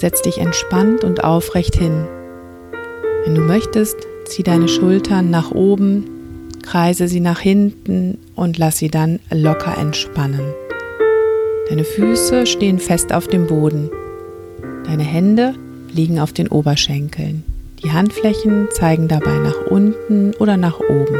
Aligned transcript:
setz 0.00 0.22
dich 0.22 0.38
entspannt 0.38 1.04
und 1.04 1.24
aufrecht 1.24 1.76
hin. 1.76 2.06
Wenn 3.24 3.34
du 3.34 3.40
möchtest, 3.40 3.96
zieh 4.26 4.42
deine 4.42 4.68
Schultern 4.68 5.30
nach 5.30 5.50
oben, 5.50 6.50
kreise 6.62 7.08
sie 7.08 7.20
nach 7.20 7.40
hinten 7.40 8.18
und 8.34 8.58
lass 8.58 8.78
sie 8.78 8.88
dann 8.88 9.20
locker 9.30 9.76
entspannen. 9.78 10.54
Deine 11.68 11.84
Füße 11.84 12.46
stehen 12.46 12.78
fest 12.78 13.12
auf 13.12 13.26
dem 13.26 13.46
Boden. 13.46 13.90
Deine 14.84 15.02
Hände 15.02 15.54
liegen 15.92 16.18
auf 16.18 16.32
den 16.32 16.48
Oberschenkeln. 16.48 17.44
Die 17.82 17.92
Handflächen 17.92 18.68
zeigen 18.72 19.08
dabei 19.08 19.38
nach 19.38 19.66
unten 19.70 20.34
oder 20.38 20.56
nach 20.56 20.80
oben. 20.80 21.16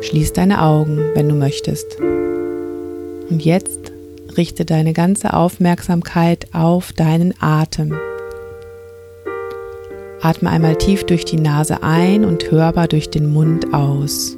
Schließ 0.00 0.32
deine 0.32 0.62
Augen, 0.62 1.10
wenn 1.14 1.28
du 1.28 1.34
möchtest. 1.34 1.98
Und 2.00 3.44
jetzt 3.44 3.92
richte 4.36 4.64
deine 4.64 4.92
ganze 4.92 5.34
Aufmerksamkeit 5.34 6.46
auf 6.52 6.92
deinen 6.92 7.34
Atem. 7.40 7.94
Atme 10.20 10.50
einmal 10.50 10.76
tief 10.76 11.04
durch 11.04 11.24
die 11.24 11.40
Nase 11.40 11.82
ein 11.82 12.24
und 12.24 12.50
hörbar 12.50 12.86
durch 12.86 13.10
den 13.10 13.32
Mund 13.32 13.74
aus. 13.74 14.36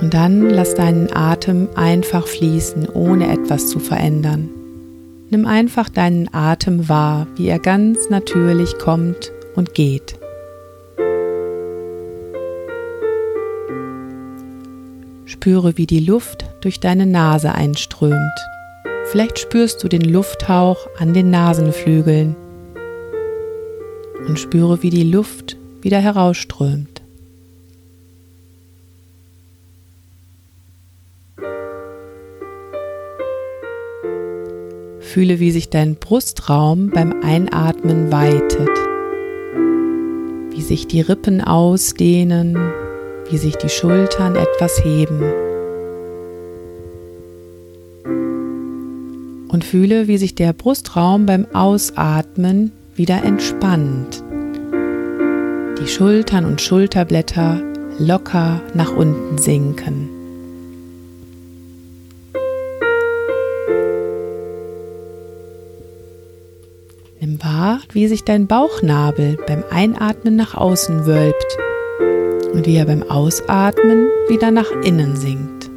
Und 0.00 0.14
dann 0.14 0.50
lass 0.50 0.74
deinen 0.74 1.12
Atem 1.12 1.68
einfach 1.76 2.26
fließen, 2.26 2.88
ohne 2.88 3.32
etwas 3.32 3.68
zu 3.68 3.78
verändern. 3.78 4.48
Nimm 5.30 5.46
einfach 5.46 5.88
deinen 5.88 6.32
Atem 6.34 6.88
wahr, 6.88 7.26
wie 7.36 7.48
er 7.48 7.58
ganz 7.58 8.10
natürlich 8.10 8.78
kommt 8.78 9.32
und 9.54 9.74
geht. 9.74 10.21
Spüre, 15.32 15.78
wie 15.78 15.86
die 15.86 16.00
Luft 16.00 16.44
durch 16.60 16.78
deine 16.78 17.06
Nase 17.06 17.54
einströmt. 17.54 18.38
Vielleicht 19.06 19.38
spürst 19.38 19.82
du 19.82 19.88
den 19.88 20.02
Lufthauch 20.02 20.86
an 20.98 21.14
den 21.14 21.30
Nasenflügeln 21.30 22.36
und 24.28 24.38
spüre, 24.38 24.82
wie 24.82 24.90
die 24.90 25.04
Luft 25.04 25.56
wieder 25.80 25.98
herausströmt. 26.00 27.00
Fühle, 35.00 35.40
wie 35.40 35.50
sich 35.50 35.70
dein 35.70 35.94
Brustraum 35.96 36.90
beim 36.90 37.22
Einatmen 37.22 38.12
weitet, 38.12 38.68
wie 40.54 40.62
sich 40.62 40.86
die 40.88 41.00
Rippen 41.00 41.40
ausdehnen, 41.40 42.58
wie 43.32 43.38
sich 43.38 43.56
die 43.56 43.70
Schultern 43.70 44.36
etwas 44.36 44.84
heben. 44.84 45.22
Und 49.48 49.64
fühle, 49.64 50.06
wie 50.06 50.18
sich 50.18 50.34
der 50.34 50.52
Brustraum 50.52 51.24
beim 51.24 51.46
Ausatmen 51.54 52.72
wieder 52.94 53.24
entspannt. 53.24 54.22
Die 55.80 55.88
Schultern 55.88 56.44
und 56.44 56.60
Schulterblätter 56.60 57.62
locker 57.98 58.60
nach 58.74 58.94
unten 58.94 59.38
sinken. 59.38 60.10
Nimm 67.18 67.42
wahr, 67.42 67.80
wie 67.92 68.08
sich 68.08 68.24
dein 68.24 68.46
Bauchnabel 68.46 69.38
beim 69.46 69.64
Einatmen 69.70 70.36
nach 70.36 70.54
außen 70.54 71.06
wölbt 71.06 71.58
und 72.52 72.66
wie 72.66 72.76
er 72.76 72.86
beim 72.86 73.02
Ausatmen 73.02 74.08
wieder 74.28 74.50
nach 74.50 74.70
innen 74.84 75.16
sinkt. 75.16 75.70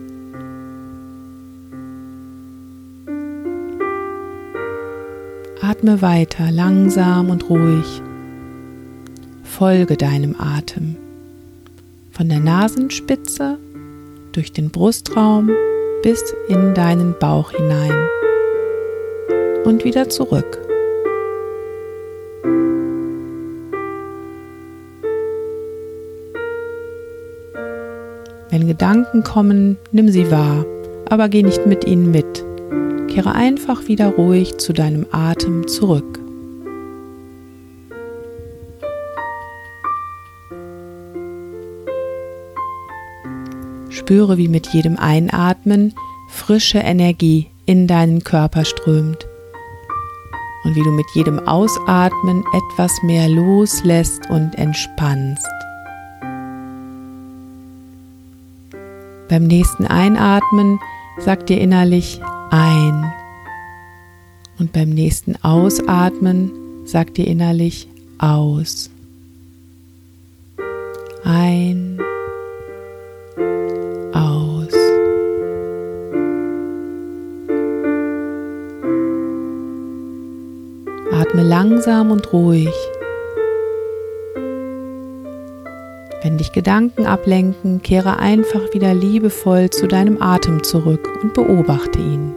Atme 5.62 6.02
weiter 6.02 6.52
langsam 6.52 7.30
und 7.30 7.50
ruhig. 7.50 8.02
Folge 9.44 9.98
deinem 9.98 10.36
Atem. 10.38 10.96
Von 12.12 12.30
der 12.30 12.40
Nasenspitze 12.40 13.58
durch 14.32 14.52
den 14.52 14.70
Brustraum 14.70 15.50
bis 16.04 16.36
in 16.48 16.74
deinen 16.74 17.16
Bauch 17.20 17.52
hinein 17.52 18.08
und 19.64 19.84
wieder 19.84 20.10
zurück. 20.10 20.65
Wenn 28.50 28.68
Gedanken 28.68 29.24
kommen, 29.24 29.78
nimm 29.92 30.10
sie 30.10 30.30
wahr, 30.32 30.66
aber 31.10 31.30
geh 31.30 31.44
nicht 31.44 31.66
mit 31.66 31.86
ihnen 31.86 32.12
mit. 32.12 32.44
Kehre 33.08 33.34
einfach 33.34 33.88
wieder 33.88 34.10
ruhig 34.10 34.58
zu 34.58 34.74
deinem 34.74 35.06
Atem 35.12 35.68
zurück. 35.68 36.20
Spüre, 43.90 44.38
wie 44.38 44.48
mit 44.48 44.68
jedem 44.68 44.98
Einatmen 44.98 45.94
frische 46.30 46.80
Energie 46.80 47.48
in 47.66 47.88
deinen 47.88 48.24
Körper 48.24 48.66
strömt 48.66 49.26
und 50.64 50.76
wie 50.76 50.84
du 50.84 50.92
mit 50.92 51.06
jedem 51.14 51.40
Ausatmen 51.48 52.44
etwas 52.54 52.92
mehr 53.04 53.30
loslässt 53.30 54.30
und 54.30 54.56
entspannst. 54.58 55.48
Beim 59.28 59.44
nächsten 59.44 59.86
Einatmen 59.86 60.80
sag 61.18 61.48
dir 61.48 61.60
innerlich 61.60 62.22
ein. 62.52 63.12
Und 64.60 64.72
beim 64.72 64.90
nächsten 64.90 65.36
Ausatmen 65.44 66.52
sag 66.86 67.14
dir 67.16 67.28
innerlich 67.28 67.88
aus. 68.20 68.90
Ein, 71.24 72.00
aus. 74.14 74.74
Atme 81.12 81.44
langsam 81.44 82.12
und 82.12 82.32
ruhig. 82.32 82.74
Wenn 86.26 86.40
dich 86.40 86.54
Gedanken 86.54 87.06
ablenken, 87.06 87.84
kehre 87.84 88.18
einfach 88.18 88.74
wieder 88.74 88.96
liebevoll 88.96 89.70
zu 89.70 89.88
deinem 89.88 90.20
Atem 90.24 90.64
zurück 90.64 91.08
und 91.22 91.36
beobachte 91.36 92.00
ihn. 92.00 92.34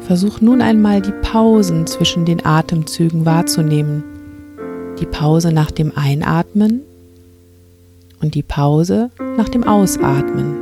Versuch 0.00 0.42
nun 0.42 0.60
einmal 0.60 1.00
die 1.00 1.14
Pausen 1.22 1.86
zwischen 1.86 2.26
den 2.26 2.44
Atemzügen 2.44 3.24
wahrzunehmen. 3.24 4.04
Die 5.00 5.06
Pause 5.06 5.50
nach 5.50 5.70
dem 5.70 5.96
Einatmen 5.96 6.82
und 8.20 8.34
die 8.34 8.42
Pause 8.42 9.08
nach 9.38 9.48
dem 9.48 9.64
Ausatmen. 9.64 10.54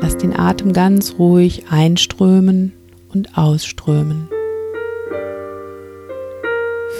Lass 0.00 0.16
den 0.16 0.34
Atem 0.34 0.72
ganz 0.72 1.16
ruhig 1.18 1.64
einströmen 1.68 2.72
und 3.12 3.36
ausströmen. 3.36 4.28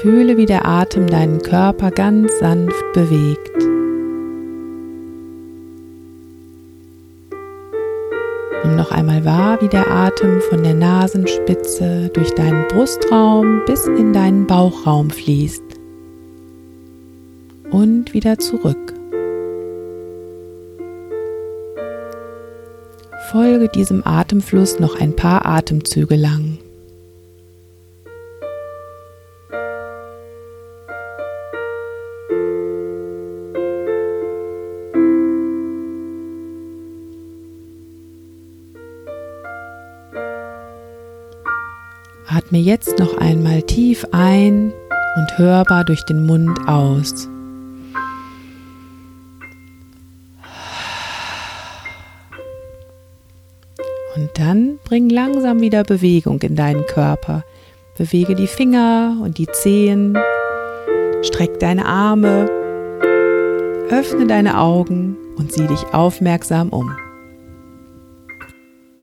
Fühle, 0.01 0.37
wie 0.37 0.47
der 0.47 0.67
Atem 0.67 1.07
deinen 1.07 1.43
Körper 1.43 1.91
ganz 1.91 2.39
sanft 2.39 2.93
bewegt. 2.95 3.51
Nimm 8.65 8.77
noch 8.77 8.91
einmal 8.91 9.25
wahr, 9.25 9.61
wie 9.61 9.69
der 9.69 9.91
Atem 9.91 10.41
von 10.41 10.63
der 10.63 10.75
Nasenspitze 10.75 12.11
durch 12.15 12.35
deinen 12.35 12.69
Brustraum 12.69 13.63
bis 13.67 13.87
in 13.87 14.13
deinen 14.13 14.47
Bauchraum 14.47 15.11
fließt 15.11 15.65
und 17.71 18.15
wieder 18.15 18.39
zurück. 18.39 19.00
Folge 23.31 23.69
diesem 23.69 24.05
Atemfluss 24.05 24.81
noch 24.81 24.99
ein 24.99 25.15
paar 25.15 25.47
Atemzüge 25.47 26.17
lang. 26.17 26.59
Atme 42.27 42.59
jetzt 42.59 42.99
noch 42.99 43.17
einmal 43.19 43.63
tief 43.63 44.05
ein 44.11 44.73
und 45.17 45.39
hörbar 45.39 45.85
durch 45.85 46.05
den 46.07 46.27
Mund 46.27 46.59
aus. 46.67 47.29
Und 54.21 54.39
dann 54.39 54.79
bring 54.85 55.09
langsam 55.09 55.63
wieder 55.63 55.83
Bewegung 55.83 56.43
in 56.43 56.55
deinen 56.55 56.85
Körper. 56.85 57.43
Bewege 57.97 58.35
die 58.35 58.49
Finger 58.49 59.17
und 59.23 59.39
die 59.39 59.47
Zehen. 59.47 60.15
Streck 61.23 61.59
deine 61.59 61.87
Arme, 61.87 62.47
öffne 63.89 64.27
deine 64.27 64.59
Augen 64.59 65.17
und 65.39 65.53
sieh 65.53 65.67
dich 65.67 65.95
aufmerksam 65.95 66.69
um. 66.69 66.95